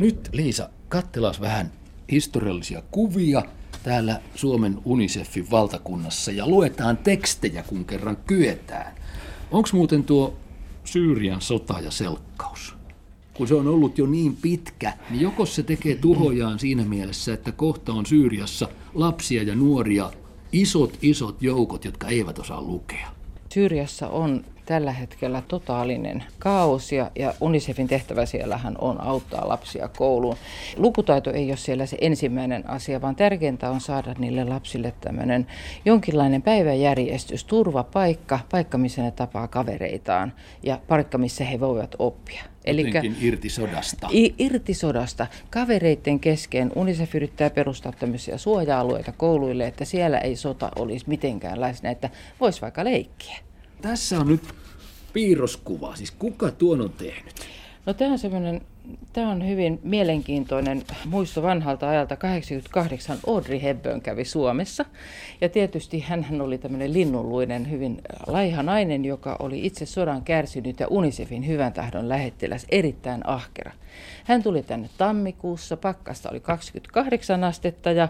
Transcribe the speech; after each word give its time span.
Nyt 0.00 0.28
Liisa, 0.32 0.68
kattelas 0.88 1.40
vähän 1.40 1.72
historiallisia 2.10 2.82
kuvia 2.90 3.42
täällä 3.82 4.20
Suomen 4.34 4.78
UNICEFin 4.84 5.50
valtakunnassa 5.50 6.32
ja 6.32 6.48
luetaan 6.48 6.96
tekstejä, 6.96 7.62
kun 7.62 7.84
kerran 7.84 8.16
kyetään. 8.26 8.94
Onko 9.50 9.68
muuten 9.72 10.04
tuo 10.04 10.36
Syyrian 10.84 11.40
sota 11.40 11.80
ja 11.80 11.90
selkkaus? 11.90 12.74
Kun 13.34 13.48
se 13.48 13.54
on 13.54 13.68
ollut 13.68 13.98
jo 13.98 14.06
niin 14.06 14.36
pitkä, 14.36 14.92
niin 15.10 15.20
joko 15.20 15.46
se 15.46 15.62
tekee 15.62 15.96
tuhojaan 15.96 16.58
siinä 16.58 16.84
mielessä, 16.84 17.34
että 17.34 17.52
kohta 17.52 17.92
on 17.92 18.06
Syyriassa 18.06 18.68
lapsia 18.94 19.42
ja 19.42 19.54
nuoria, 19.54 20.10
isot 20.52 20.98
isot 21.02 21.42
joukot, 21.42 21.84
jotka 21.84 22.08
eivät 22.08 22.38
osaa 22.38 22.62
lukea. 22.62 23.08
Syyriassa 23.54 24.08
on 24.08 24.44
tällä 24.70 24.92
hetkellä 24.92 25.42
totaalinen 25.48 26.24
kaos 26.38 26.92
ja, 26.92 27.10
ja 27.18 27.34
UNICEFin 27.40 27.88
tehtävä 27.88 28.26
siellähän 28.26 28.74
on 28.78 29.00
auttaa 29.00 29.48
lapsia 29.48 29.88
kouluun. 29.88 30.36
Lukutaito 30.76 31.30
ei 31.32 31.50
ole 31.50 31.56
siellä 31.56 31.86
se 31.86 31.96
ensimmäinen 32.00 32.70
asia, 32.70 33.00
vaan 33.00 33.16
tärkeintä 33.16 33.70
on 33.70 33.80
saada 33.80 34.14
niille 34.18 34.44
lapsille 34.44 34.94
tämmöinen 35.00 35.46
jonkinlainen 35.84 36.42
päiväjärjestys, 36.42 37.44
turvapaikka, 37.44 38.40
paikka 38.50 38.78
missä 38.78 39.02
ne 39.02 39.10
tapaa 39.10 39.48
kavereitaan 39.48 40.32
ja 40.62 40.80
paikka 40.88 41.18
missä 41.18 41.44
he 41.44 41.60
voivat 41.60 41.94
oppia. 41.98 42.42
Eli 42.64 42.92
irti 43.20 43.48
sodasta. 43.48 44.08
Irti 44.38 44.74
sodasta. 44.74 45.26
Kavereiden 45.50 46.20
kesken 46.20 46.72
UNICEF 46.74 47.14
yrittää 47.14 47.50
perustaa 47.50 47.92
tämmöisiä 47.92 48.38
suoja-alueita 48.38 49.12
kouluille, 49.12 49.66
että 49.66 49.84
siellä 49.84 50.18
ei 50.18 50.36
sota 50.36 50.70
olisi 50.76 51.04
mitenkään 51.08 51.60
läsnä, 51.60 51.90
että 51.90 52.10
voisi 52.40 52.60
vaikka 52.60 52.84
leikkiä. 52.84 53.38
Tässä 53.82 54.20
on 54.20 54.28
nyt 54.28 54.59
piirroskuva, 55.12 55.96
siis 55.96 56.10
kuka 56.10 56.50
tuon 56.50 56.80
on 56.80 56.90
tehnyt? 56.90 57.34
No 57.86 57.94
tämä 57.94 58.12
on 58.12 58.18
semmoinen, 58.18 58.60
tämä 59.12 59.30
on 59.30 59.48
hyvin 59.48 59.80
mielenkiintoinen 59.82 60.82
muisto 61.06 61.42
vanhalta 61.42 61.88
ajalta. 61.88 62.16
88 62.16 63.18
Audrey 63.26 63.62
Hepburn 63.62 64.00
kävi 64.00 64.24
Suomessa. 64.24 64.84
Ja 65.40 65.48
tietysti 65.48 66.00
hän 66.00 66.40
oli 66.40 66.58
tämmöinen 66.58 66.92
linnunluinen, 66.92 67.70
hyvin 67.70 68.00
laiha 68.26 68.62
nainen, 68.62 69.04
joka 69.04 69.36
oli 69.38 69.66
itse 69.66 69.86
sodan 69.86 70.22
kärsinyt 70.22 70.80
ja 70.80 70.86
UNICEFin 70.88 71.46
hyvän 71.46 71.72
tahdon 71.72 72.08
lähettiläs, 72.08 72.66
erittäin 72.70 73.26
ahkera. 73.26 73.72
Hän 74.24 74.42
tuli 74.42 74.62
tänne 74.62 74.88
tammikuussa, 74.98 75.76
pakkasta 75.76 76.30
oli 76.30 76.40
28 76.40 77.44
astetta 77.44 77.92
ja, 77.92 78.08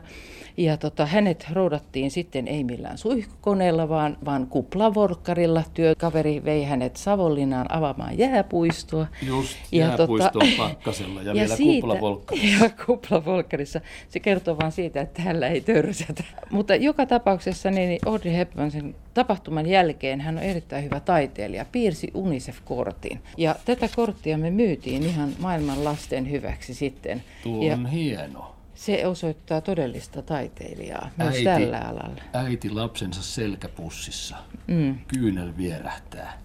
ja 0.57 0.77
tota, 0.77 1.07
hänet 1.07 1.47
roudattiin 1.53 2.11
sitten 2.11 2.49
ei 2.49 2.65
millään 2.65 2.99
suihkukoneella, 2.99 3.89
vaan, 3.89 4.19
vaan 4.25 4.47
kuplavorkkarilla. 4.47 5.62
Työkaveri 5.75 6.45
vei 6.45 6.65
hänet 6.65 6.97
Savonlinnaan 6.97 7.73
avaamaan 7.73 8.19
jääpuistoa. 8.19 9.07
Just, 9.23 9.57
ja 9.73 9.87
jääpuiston 9.87 10.31
tota, 10.33 10.59
pakkasella 10.69 11.22
ja, 11.22 11.28
ja 11.28 11.34
vielä 11.34 11.56
siitä, 11.56 11.86
kuplavolkkarissa. 11.86 12.64
Ja 12.64 12.70
kuplavolkkarissa. 12.86 13.80
Se 14.08 14.20
kertoo 14.20 14.58
vain 14.58 14.72
siitä, 14.72 15.00
että 15.00 15.22
täällä 15.22 15.48
ei 15.48 15.61
törsätä. 15.61 16.25
Mutta 16.50 16.75
joka 16.75 17.06
tapauksessa 17.06 17.70
niin 17.70 17.98
Audrey 18.06 18.33
Hepburn 18.33 18.70
sen 18.70 18.94
tapahtuman 19.14 19.66
jälkeen 19.66 20.20
hän 20.20 20.36
on 20.36 20.42
erittäin 20.42 20.84
hyvä 20.84 21.00
taiteilija, 21.00 21.64
piirsi 21.72 22.11
UNICEF-kortin. 22.14 23.22
Ja 23.36 23.56
tätä 23.64 23.88
korttia 23.97 24.38
me 24.38 24.50
myytiin 24.50 25.03
ihan 25.03 25.33
maailman 25.38 25.84
lasten 25.84 26.31
hyväksi 26.31 26.75
sitten. 26.75 27.22
Tuo 27.42 27.66
ja 27.66 27.75
on 27.75 27.86
hieno. 27.86 28.56
Se 28.75 29.06
osoittaa 29.06 29.61
todellista 29.61 30.22
taiteilijaa 30.22 31.11
myös 31.16 31.34
äiti, 31.34 31.44
tällä 31.44 31.78
alalla. 31.78 32.22
Äiti 32.33 32.70
lapsensa 32.70 33.22
selkäpussissa. 33.22 34.36
Mm. 34.66 34.98
Kyynel 35.08 35.53
vierähtää 35.56 36.38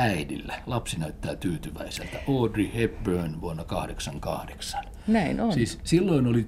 äidillä. 0.00 0.54
Lapsi 0.66 0.98
näyttää 0.98 1.36
tyytyväiseltä. 1.36 2.18
Audrey 2.28 2.70
Hepburn 2.74 3.40
vuonna 3.40 3.64
1988. 3.64 4.84
Näin 5.06 5.40
on. 5.40 5.52
Siis 5.52 5.78
silloin 5.84 6.26
oli 6.26 6.46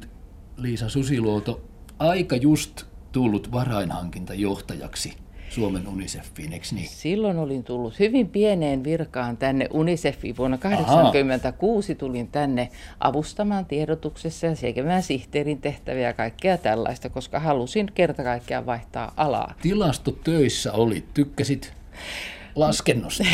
Liisa 0.57 0.89
Susiluoto 0.89 1.61
aika 1.99 2.37
just 2.37 2.83
tullut 3.13 3.53
varainhankintajohtajaksi 3.53 5.17
Suomen 5.49 5.89
UNICEFiin, 5.89 6.53
eikö 6.53 6.67
niin? 6.73 6.89
Silloin 6.89 7.39
olin 7.39 7.65
tullut 7.65 7.99
hyvin 7.99 8.29
pieneen 8.29 8.85
virkaan 8.85 9.37
tänne 9.37 9.69
UNICEFiin. 9.73 10.37
Vuonna 10.37 10.59
1986 10.59 11.95
tulin 11.95 12.29
tänne 12.29 12.69
avustamaan 13.01 13.67
tiedotuksessa 13.67 14.47
ja 14.47 14.57
tekemään 14.57 15.03
sihteerin 15.03 15.61
tehtäviä 15.61 16.07
ja 16.07 16.13
kaikkea 16.13 16.59
tällaista, 16.59 17.09
koska 17.09 17.41
halusin 17.41 17.91
kerta 17.95 18.23
kaikkiaan 18.23 18.67
vaihtaa 18.67 19.13
alaa. 19.17 19.55
Tilastotöissä 19.63 20.73
oli, 20.73 21.05
tykkäsit 21.15 21.73
laskennosta? 22.55 23.25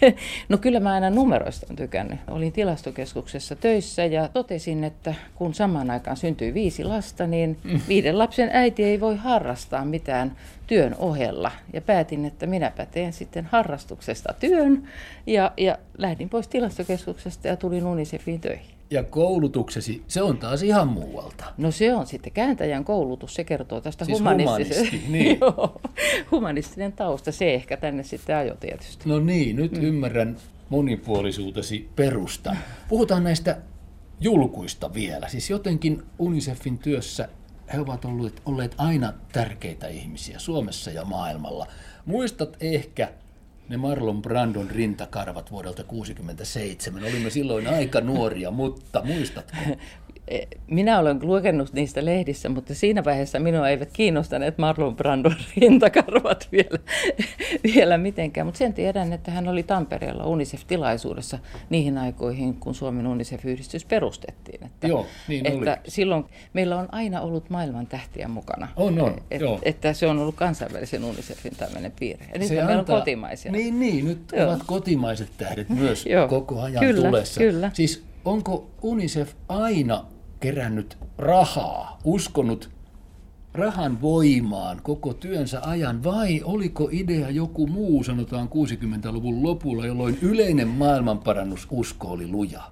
no 0.48 0.58
kyllä 0.58 0.80
mä 0.80 0.92
aina 0.92 1.10
numeroista 1.10 1.66
on 1.70 1.76
tykännyt. 1.76 2.18
Olin 2.30 2.52
tilastokeskuksessa 2.52 3.56
töissä 3.56 4.04
ja 4.04 4.28
totesin, 4.28 4.84
että 4.84 5.14
kun 5.34 5.54
samaan 5.54 5.90
aikaan 5.90 6.16
syntyi 6.16 6.54
viisi 6.54 6.84
lasta, 6.84 7.26
niin 7.26 7.56
mm. 7.64 7.80
viiden 7.88 8.18
lapsen 8.18 8.50
äiti 8.52 8.84
ei 8.84 9.00
voi 9.00 9.16
harrastaa 9.16 9.84
mitään 9.84 10.36
työn 10.66 10.94
ohella. 10.98 11.50
Ja 11.72 11.80
päätin, 11.80 12.24
että 12.24 12.46
minäpä 12.46 12.86
teen 12.86 13.12
sitten 13.12 13.48
harrastuksesta 13.52 14.34
työn 14.40 14.88
ja, 15.26 15.52
ja 15.56 15.78
lähdin 15.98 16.28
pois 16.28 16.48
tilastokeskuksesta 16.48 17.48
ja 17.48 17.56
tulin 17.56 17.86
UNICEFiin 17.86 18.40
töihin. 18.40 18.74
Ja 18.94 19.02
koulutuksesi, 19.04 20.02
se 20.08 20.22
on 20.22 20.38
taas 20.38 20.62
ihan 20.62 20.88
muualta. 20.88 21.44
No 21.58 21.70
se 21.70 21.94
on 21.94 22.06
sitten 22.06 22.32
kääntäjän 22.32 22.84
koulutus, 22.84 23.34
se 23.34 23.44
kertoo 23.44 23.80
tästä 23.80 24.04
siis 24.04 24.18
humanistisesta. 24.18 24.96
niin. 25.08 25.38
Joo, 25.40 25.80
humanistinen 26.30 26.92
tausta, 26.92 27.32
se 27.32 27.54
ehkä 27.54 27.76
tänne 27.76 28.02
sitten 28.02 28.36
ajo 28.36 28.54
tietysti. 28.54 29.08
No 29.08 29.20
niin, 29.20 29.56
nyt 29.56 29.72
mm. 29.72 29.82
ymmärrän 29.82 30.36
monipuolisuutesi 30.68 31.88
perusta. 31.96 32.56
Puhutaan 32.88 33.24
näistä 33.24 33.58
julkuista 34.20 34.94
vielä. 34.94 35.28
Siis 35.28 35.50
jotenkin 35.50 36.02
UNICEFin 36.18 36.78
työssä 36.78 37.28
he 37.72 37.80
ovat 37.80 38.04
olleet, 38.04 38.42
olleet 38.46 38.74
aina 38.78 39.12
tärkeitä 39.32 39.88
ihmisiä 39.88 40.38
Suomessa 40.38 40.90
ja 40.90 41.04
maailmalla. 41.04 41.66
Muistat 42.06 42.56
ehkä 42.60 43.12
ne 43.68 43.76
Marlon 43.76 44.22
Brandon 44.22 44.70
rintakarvat 44.70 45.50
vuodelta 45.50 45.82
1967. 45.84 47.04
Olimme 47.04 47.30
silloin 47.30 47.66
aika 47.66 48.00
nuoria, 48.00 48.50
mutta 48.50 49.02
muistatko? 49.04 49.56
minä 50.66 50.98
olen 50.98 51.18
lukenut 51.22 51.72
niistä 51.72 52.04
lehdissä, 52.04 52.48
mutta 52.48 52.74
siinä 52.74 53.04
vaiheessa 53.04 53.38
minua 53.38 53.68
eivät 53.68 53.88
kiinnostaneet 53.92 54.58
Marlon 54.58 54.96
Brandon 54.96 55.34
rintakarvat 55.56 56.48
vielä, 56.52 56.78
vielä 57.74 57.98
mitenkään. 57.98 58.46
Mutta 58.46 58.58
sen 58.58 58.74
tiedän, 58.74 59.12
että 59.12 59.30
hän 59.30 59.48
oli 59.48 59.62
Tampereella 59.62 60.26
UNICEF-tilaisuudessa 60.26 61.38
niihin 61.70 61.98
aikoihin, 61.98 62.54
kun 62.54 62.74
Suomen 62.74 63.06
UNICEF-yhdistys 63.06 63.84
perustettiin. 63.84 64.66
Että, 64.66 64.86
Joo, 64.86 65.06
niin 65.28 65.46
että 65.46 65.72
oli. 65.72 65.90
silloin 65.90 66.24
meillä 66.52 66.78
on 66.78 66.88
aina 66.92 67.20
ollut 67.20 67.50
maailman 67.50 67.86
tähtiä 67.86 68.28
mukana. 68.28 68.68
On, 68.76 69.00
on. 69.00 69.16
Et, 69.30 69.40
joo. 69.40 69.58
Että 69.62 69.92
se 69.92 70.06
on 70.06 70.18
ollut 70.18 70.34
kansainvälisen 70.34 71.04
UNICEFin 71.04 71.56
tämmöinen 71.56 71.92
piirre. 71.98 72.26
Ja 72.32 72.38
nyt 72.38 72.48
se 72.48 72.54
meillä 72.54 72.78
on 72.78 72.84
kotimaisia. 72.84 73.52
Niin, 73.52 73.80
niin, 73.80 74.04
nyt 74.04 74.32
Joo. 74.32 74.48
ovat 74.48 74.62
kotimaiset 74.66 75.28
tähdet 75.36 75.68
myös 75.80 76.04
koko 76.28 76.60
ajan 76.60 76.86
kyllä, 76.86 77.08
tulessa. 77.08 77.40
Kyllä. 77.40 77.70
Siis 77.74 78.04
onko 78.24 78.70
UNICEF 78.82 79.32
aina 79.48 80.04
kerännyt 80.44 80.98
rahaa, 81.18 81.98
uskonut 82.04 82.70
rahan 83.54 84.00
voimaan 84.00 84.80
koko 84.82 85.14
työnsä 85.14 85.60
ajan, 85.62 86.04
vai 86.04 86.40
oliko 86.44 86.88
idea 86.92 87.30
joku 87.30 87.66
muu, 87.66 88.04
sanotaan 88.04 88.48
60-luvun 88.48 89.42
lopulla, 89.42 89.86
jolloin 89.86 90.18
yleinen 90.22 90.68
maailmanparannususko 90.68 92.08
oli 92.08 92.26
luja? 92.26 92.62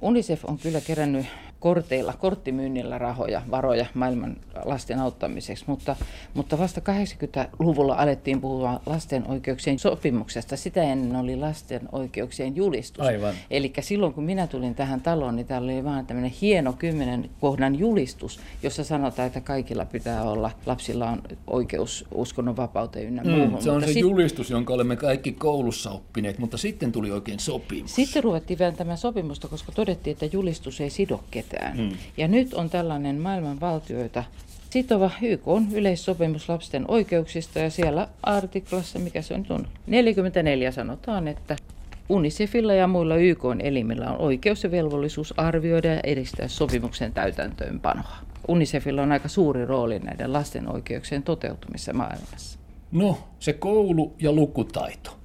UNICEF 0.00 0.44
on 0.44 0.58
kyllä 0.58 0.80
kerännyt 0.80 1.26
korteilla, 1.62 2.14
korttimyynnillä 2.18 2.98
rahoja, 2.98 3.42
varoja 3.50 3.86
maailman 3.94 4.36
lasten 4.64 4.98
auttamiseksi, 4.98 5.64
mutta, 5.66 5.96
mutta 6.34 6.58
vasta 6.58 6.80
80-luvulla 6.80 7.94
alettiin 7.94 8.40
puhua 8.40 8.80
lasten 8.86 9.24
oikeuksien 9.28 9.78
sopimuksesta. 9.78 10.56
Sitä 10.56 10.82
ennen 10.82 11.16
oli 11.16 11.36
lasten 11.36 11.88
oikeuksien 11.92 12.56
julistus. 12.56 13.06
Aivan. 13.06 13.34
Eli 13.50 13.72
silloin 13.80 14.14
kun 14.14 14.24
minä 14.24 14.46
tulin 14.46 14.74
tähän 14.74 15.00
taloon, 15.00 15.36
niin 15.36 15.46
täällä 15.46 15.72
oli 15.72 15.84
vaan 15.84 16.06
tämmöinen 16.06 16.32
hieno 16.40 16.72
kymmenen 16.72 17.30
kohdan 17.40 17.78
julistus, 17.78 18.40
jossa 18.62 18.84
sanotaan, 18.84 19.26
että 19.26 19.40
kaikilla 19.40 19.84
pitää 19.84 20.22
olla, 20.22 20.50
lapsilla 20.66 21.10
on 21.10 21.22
oikeus 21.46 22.04
uskonnonvapauteen 22.14 23.06
ynnä 23.06 23.22
mm, 23.22 23.30
muuhun. 23.30 23.62
Se 23.62 23.70
on 23.70 23.76
mutta 23.76 23.86
se 23.86 23.92
sit... 23.92 24.02
julistus, 24.02 24.50
jonka 24.50 24.74
olemme 24.74 24.96
kaikki 24.96 25.32
koulussa 25.32 25.90
oppineet, 25.90 26.38
mutta 26.38 26.58
sitten 26.58 26.92
tuli 26.92 27.10
oikein 27.10 27.40
sopimus. 27.40 27.94
Sitten 27.94 28.24
ruvettiin 28.24 28.58
vääntämään 28.58 28.98
sopimusta, 28.98 29.48
koska 29.48 29.72
todettiin, 29.72 30.12
että 30.12 30.36
julistus 30.36 30.80
ei 30.80 30.90
sido 30.90 31.20
ketään 31.30 31.51
mitään. 31.52 31.76
Hmm. 31.76 31.96
Ja 32.16 32.28
nyt 32.28 32.54
on 32.54 32.70
tällainen 32.70 33.16
maailman 33.16 33.60
valtioita 33.60 34.24
sitova 34.70 35.10
YK 35.22 35.48
on 35.48 35.66
yleissopimus 35.72 36.48
lapsen 36.48 36.84
oikeuksista 36.88 37.58
ja 37.58 37.70
siellä 37.70 38.08
artiklassa, 38.22 38.98
mikä 38.98 39.22
se 39.22 39.34
on, 39.34 39.66
44 39.86 40.70
sanotaan, 40.70 41.28
että 41.28 41.56
UNICEFilla 42.08 42.72
ja 42.72 42.86
muilla 42.86 43.16
YK 43.16 43.42
elimillä 43.62 44.10
on 44.10 44.18
oikeus 44.18 44.64
ja 44.64 44.70
velvollisuus 44.70 45.34
arvioida 45.36 45.88
ja 45.88 46.00
edistää 46.04 46.48
sopimuksen 46.48 47.12
täytäntöönpanoa. 47.12 48.16
UNICEFilla 48.48 49.02
on 49.02 49.12
aika 49.12 49.28
suuri 49.28 49.66
rooli 49.66 49.98
näiden 49.98 50.32
lasten 50.32 50.72
oikeuksien 50.72 51.22
toteutumisessa 51.22 51.92
maailmassa. 51.92 52.58
No, 52.92 53.18
se 53.38 53.52
koulu 53.52 54.14
ja 54.18 54.32
lukutaito. 54.32 55.18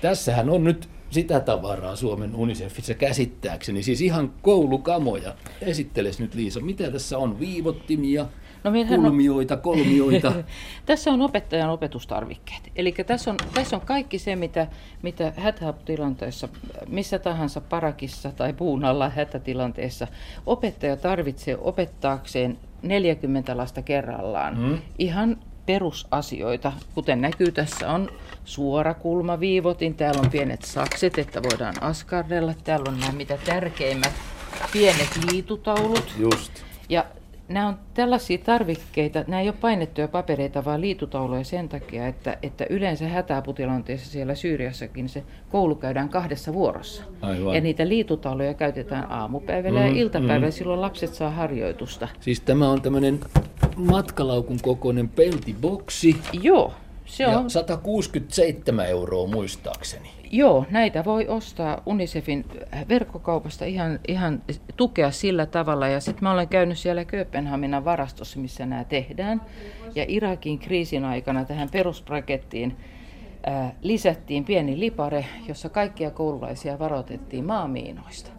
Tässähän 0.00 0.50
on 0.50 0.64
nyt 0.64 0.88
sitä 1.12 1.40
tavaraa 1.40 1.96
Suomen 1.96 2.34
Unicefissa 2.34 2.94
käsittääkseni, 2.94 3.82
siis 3.82 4.00
ihan 4.00 4.32
koulukamoja. 4.42 5.34
Esitteles 5.60 6.20
nyt 6.20 6.34
Liisa, 6.34 6.60
mitä 6.60 6.90
tässä 6.90 7.18
on? 7.18 7.40
Viivottimia, 7.40 8.26
No, 8.64 8.70
kulmioita, 8.88 9.56
kolmioita. 9.56 10.32
tässä 10.86 11.10
on 11.10 11.22
opettajan 11.22 11.70
opetustarvikkeet. 11.70 12.72
Eli 12.76 12.92
tässä 12.92 13.30
on, 13.30 13.36
tässä 13.54 13.76
on 13.76 13.82
kaikki 13.82 14.18
se, 14.18 14.36
mitä, 14.36 14.66
mitä 15.02 15.32
hätätilanteessa, 15.36 16.48
missä 16.88 17.18
tahansa 17.18 17.60
parakissa 17.60 18.32
tai 18.32 18.52
puun 18.52 18.84
alla 18.84 19.08
hätätilanteessa 19.08 20.06
opettaja 20.46 20.96
tarvitsee 20.96 21.58
opettaakseen 21.60 22.58
40 22.82 23.56
lasta 23.56 23.82
kerrallaan. 23.82 24.56
Hmm. 24.56 24.78
Ihan 24.98 25.36
perusasioita, 25.66 26.72
kuten 26.94 27.20
näkyy 27.20 27.52
tässä 27.52 27.90
on 27.90 28.08
suora 28.44 28.94
kulmaviivotin, 28.94 29.94
täällä 29.94 30.20
on 30.20 30.30
pienet 30.30 30.62
sakset, 30.62 31.18
että 31.18 31.42
voidaan 31.42 31.74
askarrella, 31.80 32.54
täällä 32.64 32.90
on 32.90 33.00
nämä 33.00 33.12
mitä 33.12 33.38
tärkeimmät 33.46 34.12
pienet 34.72 35.20
liitutaulut. 35.30 36.14
Just. 36.18 36.52
Ja 36.88 37.04
nämä 37.48 37.68
on 37.68 37.78
tällaisia 37.94 38.38
tarvikkeita, 38.38 39.24
nämä 39.26 39.40
ei 39.40 39.48
ole 39.48 39.56
painettuja 39.60 40.08
papereita, 40.08 40.64
vaan 40.64 40.80
liitutauluja 40.80 41.44
sen 41.44 41.68
takia, 41.68 42.06
että, 42.06 42.38
että 42.42 42.66
yleensä 42.70 43.08
hätäaputilanteessa 43.08 44.10
siellä 44.10 44.34
Syyriassakin 44.34 45.08
se 45.08 45.22
koulu 45.50 45.74
käydään 45.74 46.08
kahdessa 46.08 46.52
vuorossa. 46.52 47.02
Aivan. 47.20 47.54
Ja 47.54 47.60
niitä 47.60 47.88
liitutauluja 47.88 48.54
käytetään 48.54 49.12
aamupäivällä 49.12 49.80
mm, 49.80 49.86
ja 49.86 49.92
iltapäivällä, 49.92 50.46
mm. 50.46 50.52
silloin 50.52 50.80
lapset 50.80 51.14
saa 51.14 51.30
harjoitusta. 51.30 52.08
Siis 52.20 52.40
tämä 52.40 52.68
on 52.68 52.82
tämmöinen 52.82 53.20
matkalaukun 53.76 54.58
kokoinen 54.62 55.08
peltiboksi. 55.08 56.16
Joo. 56.32 56.72
Se 57.12 57.26
on... 57.26 57.32
Ja 57.32 57.48
167 57.48 58.86
euroa 58.86 59.26
muistaakseni. 59.26 60.10
Joo, 60.30 60.66
näitä 60.70 61.04
voi 61.04 61.28
ostaa 61.28 61.82
Unicefin 61.86 62.44
verkkokaupasta 62.88 63.64
ihan, 63.64 64.00
ihan 64.08 64.42
tukea 64.76 65.10
sillä 65.10 65.46
tavalla. 65.46 65.88
Ja 65.88 66.00
sitten 66.00 66.24
mä 66.24 66.32
olen 66.32 66.48
käynyt 66.48 66.78
siellä 66.78 67.04
Kööpenhaminan 67.04 67.84
varastossa, 67.84 68.38
missä 68.38 68.66
nämä 68.66 68.84
tehdään. 68.84 69.40
Ja 69.94 70.04
Irakin 70.08 70.58
kriisin 70.58 71.04
aikana 71.04 71.44
tähän 71.44 71.68
peruspakettiin 71.72 72.76
ää, 73.46 73.74
lisättiin 73.82 74.44
pieni 74.44 74.80
lipare, 74.80 75.26
jossa 75.48 75.68
kaikkia 75.68 76.10
koululaisia 76.10 76.78
varoitettiin 76.78 77.44
maamiinoista 77.44 78.31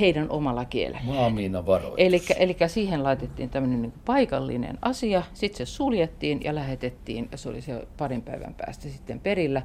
heidän 0.00 0.30
omalla 0.30 0.64
kielellä. 0.64 1.00
Maamiina 1.04 1.66
varoitus. 1.66 1.98
Eli 2.38 2.56
siihen 2.66 3.04
laitettiin 3.04 3.50
tämmöinen 3.50 3.82
niin 3.82 3.92
paikallinen 4.04 4.78
asia, 4.82 5.22
sitten 5.34 5.66
se 5.66 5.72
suljettiin 5.72 6.40
ja 6.44 6.54
lähetettiin, 6.54 7.28
ja 7.32 7.38
se 7.38 7.48
oli 7.48 7.60
se 7.60 7.86
parin 7.96 8.22
päivän 8.22 8.54
päästä 8.54 8.88
sitten 8.88 9.20
perillä 9.20 9.62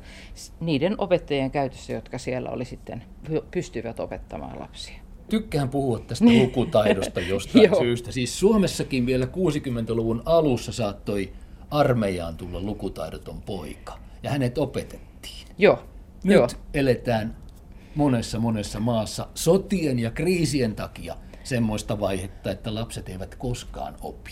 niiden 0.59 0.95
opettajien 0.97 1.51
käytössä, 1.51 1.93
jotka 1.93 2.17
siellä 2.17 2.49
oli 2.49 2.65
sitten, 2.65 3.03
pystyvät 3.51 3.99
opettamaan 3.99 4.59
lapsia. 4.59 4.95
Tykkään 5.29 5.69
puhua 5.69 5.99
tästä 5.99 6.25
lukutaidosta 6.25 7.19
jostain 7.19 7.75
syystä. 7.79 8.11
Siis 8.11 8.39
Suomessakin 8.39 9.05
vielä 9.05 9.25
60-luvun 9.25 10.21
alussa 10.25 10.71
saattoi 10.71 11.31
armeijaan 11.71 12.37
tulla 12.37 12.61
lukutaidoton 12.61 13.41
poika, 13.41 13.97
ja 14.23 14.29
hänet 14.29 14.57
opetettiin. 14.57 15.47
Joo. 15.57 15.79
Nyt 16.23 16.35
Joo. 16.35 16.47
eletään 16.73 17.35
monessa 17.99 18.39
monessa 18.39 18.79
maassa 18.79 19.27
sotien 19.35 19.99
ja 19.99 20.11
kriisien 20.11 20.75
takia 20.75 21.15
semmoista 21.43 21.99
vaihetta, 21.99 22.51
että 22.51 22.75
lapset 22.75 23.09
eivät 23.09 23.35
koskaan 23.35 23.95
opi. 24.01 24.31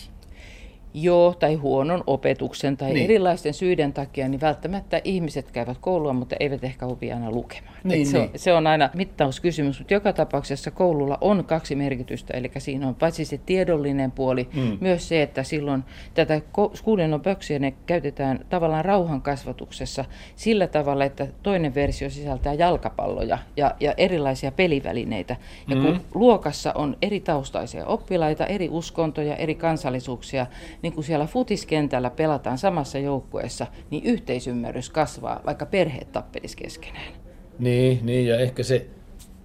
Joo, 0.94 1.34
tai 1.34 1.54
huonon 1.54 2.04
opetuksen 2.06 2.76
tai 2.76 2.92
niin. 2.92 3.04
erilaisten 3.04 3.54
syiden 3.54 3.92
takia, 3.92 4.28
niin 4.28 4.40
välttämättä 4.40 5.00
ihmiset 5.04 5.50
käyvät 5.50 5.78
koulua, 5.80 6.12
mutta 6.12 6.36
eivät 6.40 6.64
ehkä 6.64 6.86
opi 6.86 7.12
aina 7.12 7.30
lukemaan. 7.30 7.74
Niin, 7.84 8.06
se, 8.06 8.18
niin. 8.18 8.30
On, 8.32 8.38
se 8.38 8.52
on 8.52 8.66
aina 8.66 8.90
mittauskysymys, 8.94 9.78
mutta 9.78 9.94
joka 9.94 10.12
tapauksessa 10.12 10.70
koululla 10.70 11.18
on 11.20 11.44
kaksi 11.44 11.74
merkitystä, 11.74 12.34
eli 12.36 12.50
siinä 12.58 12.88
on 12.88 12.94
paitsi 12.94 13.24
se 13.24 13.38
tiedollinen 13.46 14.10
puoli, 14.10 14.48
mm. 14.54 14.78
myös 14.80 15.08
se, 15.08 15.22
että 15.22 15.42
silloin 15.42 15.84
tätä 16.14 16.40
Schoolin 16.74 17.20
böksiä 17.22 17.58
ne 17.58 17.74
käytetään 17.86 18.44
tavallaan 18.48 18.84
rauhan 18.84 19.22
kasvatuksessa 19.22 20.04
sillä 20.36 20.66
tavalla, 20.66 21.04
että 21.04 21.26
toinen 21.42 21.74
versio 21.74 22.10
sisältää 22.10 22.54
jalkapalloja 22.54 23.38
ja, 23.56 23.74
ja 23.80 23.94
erilaisia 23.96 24.52
pelivälineitä. 24.52 25.36
Ja 25.68 25.76
mm. 25.76 25.82
kun 25.82 26.00
luokassa 26.14 26.72
on 26.74 26.96
eri 27.02 27.20
taustaisia 27.20 27.86
oppilaita, 27.86 28.46
eri 28.46 28.68
uskontoja, 28.70 29.36
eri 29.36 29.54
kansallisuuksia, 29.54 30.46
niin 30.82 30.92
kun 30.92 31.04
siellä 31.04 31.26
futiskentällä 31.26 32.10
pelataan 32.10 32.58
samassa 32.58 32.98
joukkueessa, 32.98 33.66
niin 33.90 34.04
yhteisymmärrys 34.04 34.90
kasvaa, 34.90 35.40
vaikka 35.46 35.66
perheet 35.66 36.12
tappelis 36.12 36.56
keskenään. 36.56 37.12
Niin, 37.58 38.06
niin 38.06 38.26
ja 38.26 38.38
ehkä 38.40 38.62
se 38.62 38.86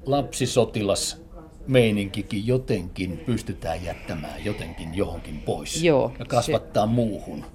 lapsisotilas 0.05 1.23
meininkikin 1.67 2.47
jotenkin 2.47 3.17
pystytään 3.25 3.83
jättämään 3.83 4.45
jotenkin 4.45 4.95
johonkin 4.95 5.39
pois 5.39 5.83
Joo, 5.83 6.11
ja 6.19 6.25
kasvattaa 6.25 6.85
se, 6.85 6.91
muuhun. 6.91 7.45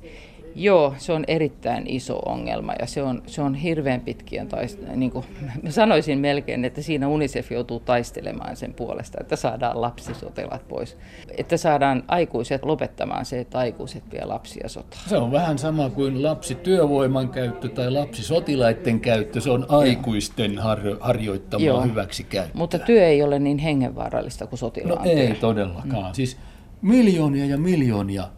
Joo, 0.61 0.95
se 0.99 1.13
on 1.13 1.25
erittäin 1.29 1.87
iso 1.87 2.19
ongelma 2.19 2.73
ja 2.81 2.87
se 2.87 3.03
on, 3.03 3.23
se 3.27 3.43
on 3.43 3.55
hirveän 3.55 4.01
pitkien 4.01 4.49
taist- 4.49 4.97
niin 4.97 5.11
kuin 5.11 5.25
mä 5.63 5.71
sanoisin 5.71 6.19
melkein, 6.19 6.65
että 6.65 6.83
siinä 6.83 7.09
UNICEF 7.09 7.53
joutuu 7.53 7.81
taistelemaan 7.81 8.57
sen 8.57 8.75
puolesta, 8.75 9.19
että 9.21 9.37
saadaan 9.37 9.81
lapsisotilat 9.81 10.69
pois. 10.69 10.97
Että 11.39 11.57
saadaan 11.57 12.05
aikuiset 12.09 12.65
lopettamaan 12.65 13.25
se, 13.25 13.41
että 13.41 13.59
aikuiset 13.59 14.03
vie 14.13 14.25
lapsia 14.25 14.69
sotaan. 14.69 15.03
Se 15.09 15.17
on 15.17 15.33
vähän 15.33 15.59
sama 15.59 15.91
kuin 15.91 16.23
lapsityövoiman 16.23 17.29
käyttö 17.29 17.69
tai 17.69 17.91
lapsisotilaiden 17.91 19.01
käyttö. 19.01 19.41
Se 19.41 19.51
on 19.51 19.67
aikuisten 19.69 20.59
harjo- 20.59 20.99
harjoittamaa 21.01 21.67
Joo. 21.67 21.83
hyväksikäyttöä. 21.83 22.59
Mutta 22.59 22.79
työ 22.79 23.07
ei 23.07 23.23
ole 23.23 23.39
niin 23.39 23.59
hengenvaarallista 23.59 24.47
kuin 24.47 24.59
sotilaan 24.59 25.05
no, 25.05 25.11
ei 25.11 25.35
todellakaan. 25.35 26.05
Mm. 26.13 26.15
Siis 26.15 26.37
miljoonia 26.83 27.47
ja 27.47 27.59
miljoonia 27.59 28.29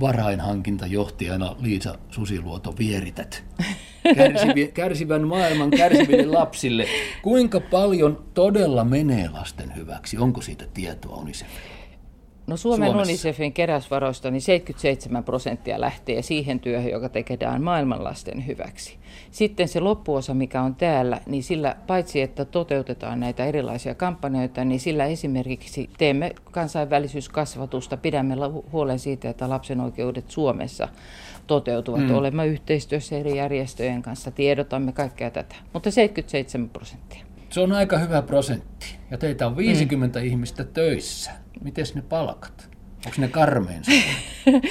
varainhankintajohtajana 0.00 1.56
Liisa 1.60 1.98
Susiluoto 2.10 2.74
vierität 2.78 3.44
kärsivi, 4.14 4.66
kärsivän 4.74 5.26
maailman 5.26 5.70
kärsiville 5.70 6.26
lapsille. 6.26 6.86
Kuinka 7.22 7.60
paljon 7.60 8.24
todella 8.34 8.84
menee 8.84 9.28
lasten 9.28 9.76
hyväksi? 9.76 10.18
Onko 10.18 10.40
siitä 10.40 10.64
tietoa 10.74 11.16
Unicefille? 11.16 11.75
No 12.46 12.56
Suomen 12.56 12.88
Suomessa. 12.88 13.10
UNICEFin 13.12 13.52
keräysvaroista 13.52 14.30
niin 14.30 14.40
77 14.40 15.24
prosenttia 15.24 15.80
lähtee 15.80 16.22
siihen 16.22 16.60
työhön, 16.60 16.90
joka 16.90 17.08
tehdään 17.08 17.62
maailmanlasten 17.62 18.46
hyväksi. 18.46 18.96
Sitten 19.30 19.68
se 19.68 19.80
loppuosa, 19.80 20.34
mikä 20.34 20.62
on 20.62 20.74
täällä, 20.74 21.20
niin 21.26 21.42
sillä 21.42 21.76
paitsi 21.86 22.20
että 22.20 22.44
toteutetaan 22.44 23.20
näitä 23.20 23.44
erilaisia 23.44 23.94
kampanjoita, 23.94 24.64
niin 24.64 24.80
sillä 24.80 25.04
esimerkiksi 25.04 25.90
teemme 25.98 26.32
kansainvälisyyskasvatusta, 26.50 27.96
pidämme 27.96 28.34
huolen 28.72 28.98
siitä, 28.98 29.30
että 29.30 29.48
lapsen 29.48 29.80
oikeudet 29.80 30.30
Suomessa 30.30 30.88
toteutuvat. 31.46 32.00
Mm. 32.00 32.14
Olemme 32.14 32.46
yhteistyössä 32.46 33.16
eri 33.16 33.36
järjestöjen 33.36 34.02
kanssa, 34.02 34.30
tiedotamme 34.30 34.92
kaikkea 34.92 35.30
tätä, 35.30 35.54
mutta 35.72 35.90
77 35.90 36.68
prosenttia. 36.68 37.26
Se 37.50 37.60
on 37.60 37.72
aika 37.72 37.98
hyvä 37.98 38.22
prosentti. 38.22 38.96
Ja 39.10 39.18
teitä 39.18 39.46
on 39.46 39.56
50 39.56 40.18
mm. 40.18 40.26
ihmistä 40.26 40.64
töissä. 40.64 41.30
Miten 41.64 41.86
ne 41.94 42.02
palkat? 42.02 42.68
Onko 43.06 43.20
ne 43.20 43.28
karmeen 43.28 43.82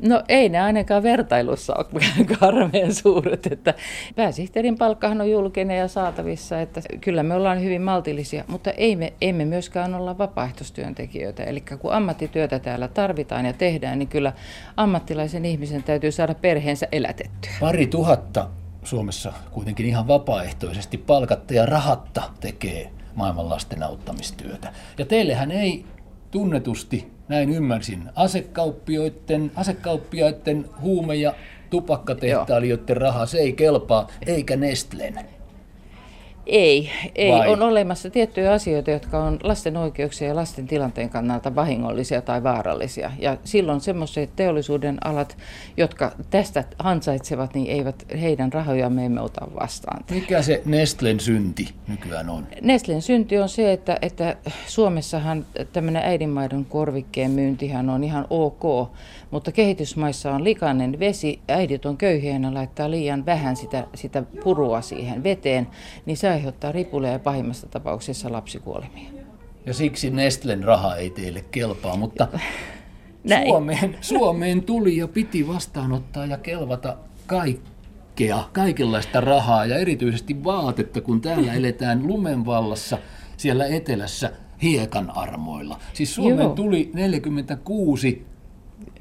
No 0.00 0.22
ei 0.28 0.48
ne 0.48 0.60
ainakaan 0.60 1.02
vertailussa 1.02 1.74
ole 1.74 1.86
karmeen 2.40 2.94
suuret. 2.94 3.46
Että 3.46 3.74
pääsihteerin 4.16 4.78
palkkahan 4.78 5.20
on 5.20 5.30
julkinen 5.30 5.78
ja 5.78 5.88
saatavissa, 5.88 6.60
että 6.60 6.80
kyllä 7.00 7.22
me 7.22 7.34
ollaan 7.34 7.62
hyvin 7.62 7.82
maltillisia, 7.82 8.44
mutta 8.48 8.70
ei 8.70 8.96
me, 8.96 9.12
emme 9.20 9.44
myöskään 9.44 9.94
olla 9.94 10.18
vapaaehtoistyöntekijöitä. 10.18 11.44
Eli 11.44 11.60
kun 11.60 11.92
ammattityötä 11.92 12.58
täällä 12.58 12.88
tarvitaan 12.88 13.46
ja 13.46 13.52
tehdään, 13.52 13.98
niin 13.98 14.08
kyllä 14.08 14.32
ammattilaisen 14.76 15.44
ihmisen 15.44 15.82
täytyy 15.82 16.12
saada 16.12 16.34
perheensä 16.34 16.88
elätettyä. 16.92 17.50
Pari 17.60 17.86
tuhatta 17.86 18.48
Suomessa 18.84 19.32
kuitenkin 19.50 19.86
ihan 19.86 20.08
vapaaehtoisesti 20.08 20.98
palkatta 20.98 21.54
ja 21.54 21.66
rahatta 21.66 22.22
tekee 22.40 22.90
maailman 23.14 23.48
lasten 23.48 23.82
auttamistyötä. 23.82 24.72
Ja 24.98 25.06
teillehän 25.06 25.50
ei 25.50 25.84
tunnetusti, 26.30 27.08
näin 27.28 27.50
ymmärsin, 27.50 28.02
asekauppioiden, 28.14 29.50
asekauppiaiden 29.54 30.68
huume- 30.82 31.14
ja 31.14 31.34
tupakkatehtailijoiden 31.70 32.96
raha, 32.96 33.26
se 33.26 33.38
ei 33.38 33.52
kelpaa, 33.52 34.08
eikä 34.26 34.56
Nestlen. 34.56 35.35
Ei, 36.46 36.90
ei. 37.14 37.32
Vai? 37.32 37.48
on 37.48 37.62
olemassa 37.62 38.10
tiettyjä 38.10 38.52
asioita, 38.52 38.90
jotka 38.90 39.24
on 39.24 39.38
lasten 39.42 39.76
oikeuksia 39.76 40.28
ja 40.28 40.36
lasten 40.36 40.66
tilanteen 40.66 41.10
kannalta 41.10 41.54
vahingollisia 41.54 42.22
tai 42.22 42.42
vaarallisia. 42.42 43.10
Ja 43.18 43.36
silloin 43.44 43.80
semmoiset 43.80 44.30
teollisuuden 44.36 45.06
alat, 45.06 45.36
jotka 45.76 46.12
tästä 46.30 46.64
ansaitsevat, 46.78 47.54
niin 47.54 47.70
eivät 47.70 48.06
heidän 48.20 48.52
rahojaan 48.52 48.92
me 48.92 49.04
emme 49.04 49.20
ota 49.20 49.46
vastaan. 49.60 50.04
Mikä 50.10 50.42
se 50.42 50.62
Nestlen 50.64 51.20
synti 51.20 51.68
nykyään 51.88 52.30
on? 52.30 52.46
Nestlen 52.62 53.02
synti 53.02 53.38
on 53.38 53.48
se, 53.48 53.72
että, 53.72 53.98
että 54.02 54.36
Suomessahan 54.66 55.46
tämmöinen 55.72 56.02
äidinmaidon 56.02 56.64
korvikkeen 56.64 57.30
myyntihän 57.30 57.90
on 57.90 58.04
ihan 58.04 58.26
ok, 58.30 58.90
mutta 59.30 59.52
kehitysmaissa 59.52 60.32
on 60.32 60.44
likainen 60.44 60.98
vesi, 60.98 61.40
äidit 61.48 61.86
on 61.86 61.96
köyhiä 61.96 62.38
ja 62.38 62.54
laittaa 62.54 62.90
liian 62.90 63.26
vähän 63.26 63.56
sitä, 63.56 63.86
sitä 63.94 64.22
purua 64.44 64.80
siihen 64.80 65.22
veteen, 65.22 65.66
niin 66.06 66.16
se 66.16 66.35
aiheuttaa 66.36 66.72
ripulia 66.72 67.12
ja 67.12 67.18
pahimmassa 67.18 67.66
tapauksessa 67.66 68.32
lapsikuolemia. 68.32 69.10
Ja 69.66 69.74
siksi 69.74 70.10
Nestlen 70.10 70.64
raha 70.64 70.96
ei 70.96 71.10
teille 71.10 71.44
kelpaa, 71.50 71.96
mutta 71.96 72.28
Näin. 73.24 73.48
Suomeen, 73.48 73.96
Suomeen 74.00 74.62
tuli 74.62 74.96
ja 74.96 75.08
piti 75.08 75.48
vastaanottaa 75.48 76.26
ja 76.26 76.38
kelvata 76.38 76.96
kaikkea, 77.26 78.44
kaikenlaista 78.52 79.20
rahaa 79.20 79.66
ja 79.66 79.76
erityisesti 79.76 80.44
vaatetta, 80.44 81.00
kun 81.00 81.20
täällä 81.20 81.52
eletään 81.60 82.06
lumenvallassa 82.06 82.98
siellä 83.36 83.66
etelässä 83.66 84.32
hiekan 84.62 85.10
armoilla. 85.16 85.78
Siis 85.92 86.14
Suomeen 86.14 86.40
Joo. 86.40 86.54
tuli 86.54 86.90
46 86.94 88.26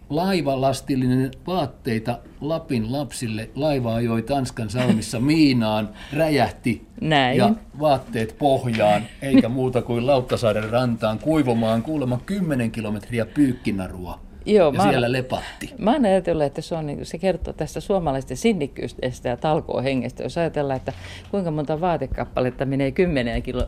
laivalastillinen 0.10 1.32
vaatteita 1.48 2.20
Lapin 2.42 2.92
lapsille. 2.92 3.50
Laiva 3.56 3.96
ajoi 3.96 4.22
Tanskan 4.22 4.70
salmissa 4.70 5.20
miinaan, 5.20 5.90
räjähti 6.14 6.88
Näin. 7.02 7.38
ja 7.38 7.52
vaatteet 7.80 8.36
pohjaan, 8.40 9.02
eikä 9.22 9.50
muuta 9.50 9.82
kuin 9.82 10.08
Lauttasaaren 10.08 10.70
rantaan 10.70 11.20
kuivumaan 11.20 11.84
kuulemma 11.84 12.20
10 12.26 12.72
kilometriä 12.72 13.26
pyykkinarua. 13.26 14.20
Joo, 14.46 14.74
ja 14.74 14.78
mä 14.78 14.90
siellä 14.90 15.12
lepatti. 15.12 15.74
Mä 15.78 15.92
oon 15.94 16.06
ajatellut, 16.06 16.46
että 16.46 16.62
se, 16.62 16.76
on, 16.76 16.86
niin- 16.86 17.06
se 17.06 17.18
kertoo 17.18 17.54
tästä 17.54 17.80
suomalaisten 17.80 18.38
sinnikkyydestä 18.38 19.30
ja 19.30 19.38
talkoohengestä. 19.38 20.24
Jos 20.24 20.38
ajatellaan, 20.38 20.78
että 20.78 20.94
kuinka 21.32 21.52
monta 21.52 21.82
vaatekappaletta 21.82 22.66
menee 22.66 22.92
10, 22.92 23.44
kilo, 23.44 23.68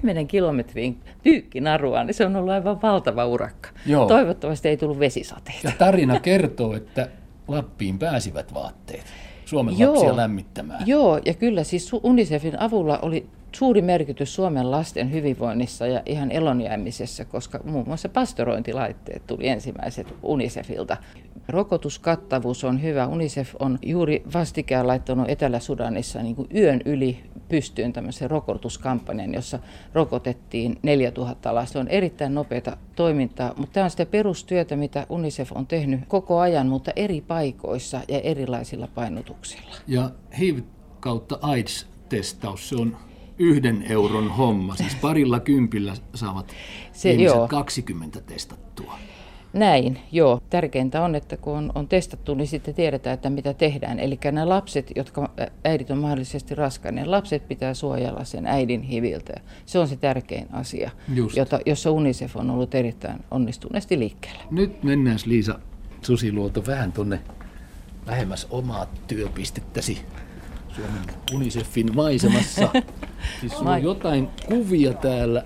10 0.00 0.26
kilometriin 0.26 1.00
pyykkinarua, 1.22 2.04
niin 2.04 2.14
se 2.14 2.26
on 2.26 2.36
ollut 2.36 2.50
aivan 2.50 2.82
valtava 2.82 3.26
urakka. 3.26 3.68
Joo. 3.86 4.06
Toivottavasti 4.06 4.68
ei 4.68 4.76
tullut 4.76 4.98
vesisateita. 4.98 5.68
Ja 5.68 5.72
tarina 5.78 6.20
kertoo, 6.20 6.74
että 6.74 7.08
Lappiin 7.48 7.98
pääsivät 7.98 8.54
vaatteet 8.54 9.04
Suomen 9.44 9.78
Joo. 9.78 9.92
lapsia 9.94 10.16
lämmittämään. 10.16 10.86
Joo, 10.86 11.20
ja 11.24 11.34
kyllä 11.34 11.64
siis 11.64 11.92
UNICEFin 12.02 12.60
avulla 12.60 12.98
oli 12.98 13.26
suuri 13.56 13.82
merkitys 13.82 14.34
Suomen 14.34 14.70
lasten 14.70 15.12
hyvinvoinnissa 15.12 15.86
ja 15.86 16.02
ihan 16.06 16.30
elonjäämisessä, 16.30 17.24
koska 17.24 17.60
muun 17.64 17.84
muassa 17.86 18.08
pastorointilaitteet 18.08 19.26
tuli 19.26 19.48
ensimmäiset 19.48 20.14
UNICEFilta. 20.22 20.96
Rokotuskattavuus 21.48 22.64
on 22.64 22.82
hyvä. 22.82 23.06
UNICEF 23.06 23.54
on 23.58 23.78
juuri 23.82 24.22
vastikään 24.34 24.86
laittanut 24.86 25.28
Etelä-Sudanissa 25.28 26.22
niin 26.22 26.36
kuin 26.36 26.48
yön 26.54 26.80
yli 26.84 27.20
pystyyn 27.48 27.92
tämmöisen 27.92 28.30
rokotuskampanjan, 28.30 29.34
jossa 29.34 29.58
rokotettiin 29.92 30.78
4000 30.82 31.54
lasta. 31.54 31.72
Se 31.72 31.78
on 31.78 31.88
erittäin 31.88 32.34
nopeata 32.34 32.76
toimintaa, 32.96 33.54
mutta 33.56 33.72
tämä 33.72 33.84
on 33.84 33.90
sitä 33.90 34.06
perustyötä, 34.06 34.76
mitä 34.76 35.06
UNICEF 35.08 35.52
on 35.52 35.66
tehnyt 35.66 36.00
koko 36.08 36.38
ajan, 36.38 36.66
mutta 36.66 36.90
eri 36.96 37.20
paikoissa 37.20 38.00
ja 38.08 38.20
erilaisilla 38.20 38.88
painotuksilla. 38.94 39.74
Ja 39.86 40.10
HIV 40.38 40.58
kautta 41.00 41.38
AIDS-testaus, 41.42 42.68
se 42.68 42.76
on 42.76 42.96
yhden 43.38 43.84
euron 43.88 44.30
homma. 44.30 44.76
Siis 44.76 44.94
parilla 44.94 45.40
kympillä 45.40 45.94
saavat 46.14 46.48
Se, 46.48 46.54
se, 46.92 47.10
ihmiset 47.10 47.36
joo. 47.36 47.48
20 47.48 48.20
testattua. 48.20 48.98
Näin, 49.52 49.98
joo. 50.12 50.40
Tärkeintä 50.50 51.02
on, 51.02 51.14
että 51.14 51.36
kun 51.36 51.56
on, 51.56 51.72
on 51.74 51.88
testattu, 51.88 52.34
niin 52.34 52.46
sitten 52.46 52.74
tiedetään, 52.74 53.14
että 53.14 53.30
mitä 53.30 53.54
tehdään. 53.54 54.00
Eli 54.00 54.18
nämä 54.24 54.48
lapset, 54.48 54.92
jotka 54.96 55.30
äidit 55.64 55.90
on 55.90 55.98
mahdollisesti 55.98 56.54
raskaana, 56.54 56.94
niin 56.94 57.10
lapset 57.10 57.48
pitää 57.48 57.74
suojella 57.74 58.24
sen 58.24 58.46
äidin 58.46 58.82
hiviltä. 58.82 59.32
Se 59.66 59.78
on 59.78 59.88
se 59.88 59.96
tärkein 59.96 60.46
asia, 60.52 60.90
Just. 61.14 61.36
jota, 61.36 61.60
jossa 61.66 61.90
UNICEF 61.90 62.36
on 62.36 62.50
ollut 62.50 62.74
erittäin 62.74 63.20
onnistuneesti 63.30 63.98
liikkeellä. 63.98 64.42
Nyt 64.50 64.82
mennään 64.82 65.18
Liisa 65.26 65.58
Susiluoto 66.02 66.66
vähän 66.66 66.92
tuonne 66.92 67.20
lähemmäs 68.06 68.46
omaa 68.50 68.86
työpistettäsi 69.06 70.02
Suomen 70.76 71.02
Unicefin 71.34 71.96
maisemassa. 71.96 72.68
Siis 73.40 73.52
sulla 73.52 73.70
on 73.70 73.82
jotain 73.82 74.28
kuvia 74.48 74.92
täällä. 74.92 75.44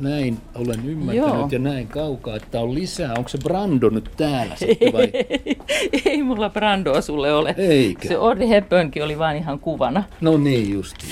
Näin 0.00 0.38
olen 0.54 0.88
ymmärtänyt 0.88 1.28
Joo. 1.34 1.48
ja 1.52 1.58
näin 1.58 1.88
kaukaa, 1.88 2.36
että 2.36 2.60
on 2.60 2.74
lisää. 2.74 3.14
Onko 3.18 3.28
se 3.28 3.38
Brando 3.38 3.88
nyt 3.90 4.10
täällä 4.16 4.56
sitten 4.56 4.92
vai? 4.92 5.12
Ei 6.06 6.22
mulla 6.22 6.50
Brandoa 6.50 7.00
sulle 7.00 7.32
ole. 7.34 7.54
Eikä. 7.58 8.08
Se 8.08 8.14
Audrey 8.14 8.48
Hepburnkin 8.48 9.04
oli 9.04 9.18
vain 9.18 9.36
ihan 9.36 9.58
kuvana. 9.58 10.04
No 10.20 10.36
niin 10.36 10.70
justi. 10.72 11.06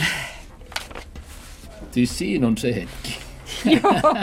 Siis 1.90 2.18
siinä 2.18 2.46
on 2.46 2.56
se 2.58 2.74
hetki. 2.74 3.16
Joo, 3.82 4.14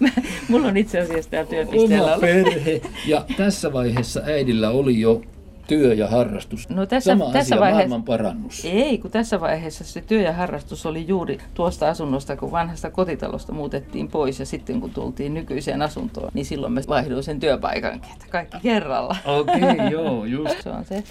Mä- 0.00 0.08
mulla 0.48 0.68
on 0.68 0.76
itse 0.76 1.00
asiassa 1.00 1.30
täällä 1.30 1.50
työpisteellä 1.50 2.12
Oma 2.12 2.20
perhe. 2.20 2.80
Ja 3.06 3.24
tässä 3.36 3.72
vaiheessa 3.72 4.22
äidillä 4.24 4.70
oli 4.70 5.00
jo 5.00 5.22
työ 5.66 5.94
ja 5.94 6.08
harrastus. 6.08 6.68
No 6.68 6.86
tässä- 6.86 7.10
Sama 7.10 7.24
tässä 7.24 7.38
asia, 7.38 7.60
vaiheessa- 7.60 7.88
maailman 7.88 8.02
parannus. 8.02 8.64
Ei, 8.64 8.98
kun 8.98 9.10
tässä 9.10 9.40
vaiheessa 9.40 9.84
se 9.84 10.00
työ 10.00 10.20
ja 10.22 10.32
harrastus 10.32 10.86
oli 10.86 11.04
juuri 11.08 11.38
tuosta 11.54 11.88
asunnosta, 11.88 12.36
kun 12.36 12.52
vanhasta 12.52 12.90
kotitalosta 12.90 13.52
muutettiin 13.52 14.08
pois 14.08 14.40
ja 14.40 14.46
sitten 14.46 14.80
kun 14.80 14.90
tultiin 14.90 15.34
nykyiseen 15.34 15.82
asuntoon, 15.82 16.30
niin 16.34 16.44
silloin 16.46 16.72
mä 16.72 16.80
vaihdoin 16.88 17.22
sen 17.22 17.40
työpaikankin, 17.40 18.12
että 18.12 18.26
kaikki 18.30 18.56
kerralla. 18.62 19.16
Okei, 19.24 19.54
okay, 19.62 19.88
joo, 19.92 20.24
just. 20.24 20.62
Se 20.62 20.70
on 20.70 20.84
se. 20.84 21.04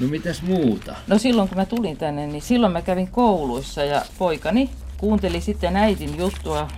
No 0.00 0.08
mitäs 0.08 0.42
muuta? 0.42 0.94
No 1.06 1.18
silloin 1.18 1.48
kun 1.48 1.58
mä 1.58 1.64
tulin 1.66 1.96
tänne, 1.96 2.26
niin 2.26 2.42
silloin 2.42 2.72
mä 2.72 2.82
kävin 2.82 3.08
kouluissa 3.08 3.84
ja 3.84 4.02
poikani 4.18 4.70
kuunteli 4.98 5.40
sitten 5.40 5.76
äitin 5.76 6.18
juttua, 6.18 6.68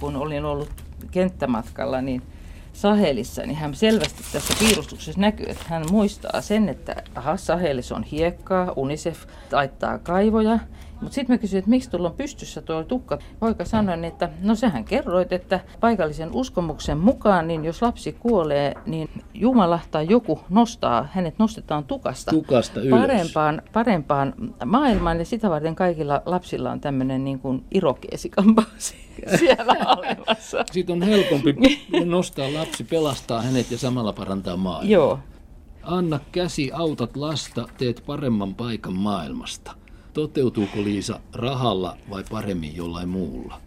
kun 0.00 0.16
olin 0.16 0.44
ollut 0.44 0.70
kenttämatkalla, 1.10 2.00
niin 2.00 2.22
Sahelissa, 2.74 3.42
niin 3.42 3.56
hän 3.56 3.74
selvästi 3.74 4.22
tässä 4.32 4.54
piirustuksessa 4.58 5.20
näkyy, 5.20 5.46
että 5.48 5.64
hän 5.68 5.84
muistaa 5.90 6.40
sen, 6.40 6.68
että 6.68 7.02
aha, 7.14 7.36
Sahelissa 7.36 7.96
on 7.96 8.02
hiekkaa, 8.02 8.72
UNICEF 8.76 9.24
laittaa 9.52 9.98
kaivoja. 9.98 10.58
Mutta 11.00 11.14
sitten 11.14 11.34
mä 11.34 11.38
kysyin, 11.38 11.58
että 11.58 11.70
miksi 11.70 11.90
tuolla 11.90 12.08
on 12.08 12.14
pystyssä 12.14 12.62
tuo 12.62 12.84
tukka. 12.84 13.18
Poika 13.40 13.64
sanoi, 13.64 14.06
että 14.06 14.30
no 14.42 14.54
sähän 14.54 14.84
kerroit, 14.84 15.32
että 15.32 15.60
paikallisen 15.80 16.32
uskomuksen 16.32 16.98
mukaan, 16.98 17.48
niin 17.48 17.64
jos 17.64 17.82
lapsi 17.82 18.12
kuolee, 18.12 18.74
niin 18.86 19.08
Jumala 19.34 19.80
tai 19.90 20.06
joku 20.10 20.40
nostaa, 20.50 21.08
hänet 21.12 21.38
nostetaan 21.38 21.84
tukasta 21.84 22.30
Tukasta 22.30 22.80
ylös. 22.80 23.00
parempaan, 23.00 23.62
parempaan 23.72 24.34
maailmaan 24.64 25.18
ja 25.18 25.24
sitä 25.24 25.50
varten 25.50 25.74
kaikilla 25.74 26.22
lapsilla 26.26 26.70
on 26.70 26.80
tämmöinen 26.80 27.24
niin 27.24 27.38
kuin 27.38 27.64
irokeesikampaus 27.70 28.94
siellä 29.38 29.76
olemassa. 29.96 30.64
Siitä 30.72 30.92
on 30.92 31.02
helpompi 31.02 31.54
nostaa 32.04 32.54
lapsi, 32.54 32.84
pelastaa 32.84 33.42
hänet 33.42 33.70
ja 33.70 33.78
samalla 33.78 34.12
parantaa 34.12 34.56
maailmaa. 34.56 34.92
Joo. 34.92 35.18
Anna 35.82 36.20
käsi, 36.32 36.70
autat 36.72 37.16
lasta, 37.16 37.68
teet 37.78 38.02
paremman 38.06 38.54
paikan 38.54 38.94
maailmasta. 38.94 39.72
Toteutuuko 40.14 40.84
Liisa 40.84 41.20
rahalla 41.32 41.96
vai 42.10 42.24
paremmin 42.30 42.76
jollain 42.76 43.08
muulla? 43.08 43.60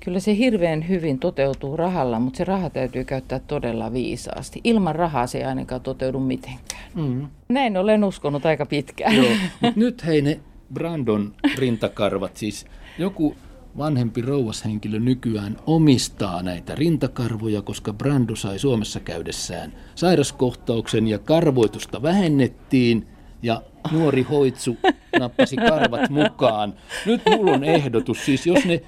Kyllä 0.00 0.20
se 0.20 0.36
hirveän 0.36 0.88
hyvin 0.88 1.18
toteutuu 1.18 1.76
rahalla, 1.76 2.20
mutta 2.20 2.36
se 2.36 2.44
raha 2.44 2.70
täytyy 2.70 3.04
käyttää 3.04 3.38
todella 3.38 3.92
viisaasti. 3.92 4.60
Ilman 4.64 4.94
rahaa 4.94 5.26
se 5.26 5.38
ei 5.38 5.44
ainakaan 5.44 5.80
toteudu 5.80 6.20
mitenkään. 6.20 6.92
Mm. 6.94 7.26
Näin 7.48 7.76
olen 7.76 8.04
uskonut 8.04 8.46
aika 8.46 8.66
pitkään. 8.66 9.16
Joo, 9.16 9.26
mutta 9.60 9.80
nyt 9.80 10.06
hei 10.06 10.22
ne 10.22 10.40
Brandon 10.74 11.34
rintakarvat, 11.58 12.36
siis 12.36 12.66
joku 12.98 13.36
vanhempi 13.78 14.22
rouvashenkilö 14.22 14.98
nykyään 14.98 15.56
omistaa 15.66 16.42
näitä 16.42 16.74
rintakarvoja, 16.74 17.62
koska 17.62 17.92
Brando 17.92 18.36
sai 18.36 18.58
Suomessa 18.58 19.00
käydessään 19.00 19.72
sairaskohtauksen 19.94 21.08
ja 21.08 21.18
karvoitusta 21.18 22.02
vähennettiin 22.02 23.06
ja 23.42 23.62
nuori 23.92 24.22
hoitsu 24.22 24.76
nappasi 25.18 25.56
karvat 25.56 26.10
mukaan. 26.10 26.74
Nyt 27.06 27.22
mulla 27.36 27.50
on 27.50 27.64
ehdotus, 27.64 28.24
siis 28.24 28.46
jos 28.46 28.64
ne 28.64 28.82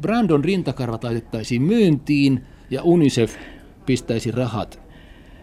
Brandon 0.00 0.44
rintakarvat 0.44 1.04
laitettaisiin 1.04 1.62
myyntiin 1.62 2.44
ja 2.70 2.82
UNICEF 2.82 3.36
pistäisi 3.86 4.30
rahat 4.30 4.80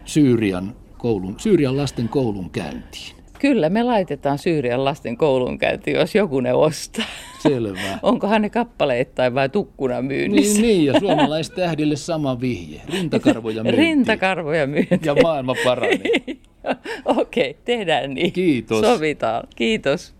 Syyrian, 0.04 0.76
koulun, 0.98 1.40
Syyrian 1.40 1.76
lasten 1.76 2.08
koulun 2.08 2.50
käyntiin. 2.50 3.19
Kyllä 3.40 3.70
me 3.70 3.82
laitetaan 3.82 4.38
Syyrian 4.38 4.84
lasten 4.84 5.16
kouluun 5.16 5.58
käyntiin, 5.58 5.96
jos 5.96 6.14
joku 6.14 6.40
ne 6.40 6.52
ostaa. 6.52 7.04
Selvä. 7.38 7.98
Onkohan 8.02 8.42
ne 8.42 8.50
kappaleittain 8.50 9.34
vai 9.34 9.48
tukkuna 9.48 10.02
myynnissä? 10.02 10.60
Niin, 10.60 10.62
niin, 10.62 10.84
ja 10.84 11.00
suomalaistähdille 11.00 11.96
sama 11.96 12.40
vihje. 12.40 12.80
Rintakarvoja 12.92 13.62
myyntiin. 13.62 13.78
Rintakarvoja 13.78 14.66
myyntiin. 14.66 15.00
Ja 15.04 15.14
maailma 15.22 15.54
paranee. 15.64 16.20
Okei, 17.04 17.56
tehdään 17.64 18.14
niin. 18.14 18.32
Kiitos. 18.32 18.80
Sovitaan. 18.80 19.48
Kiitos. 19.56 20.14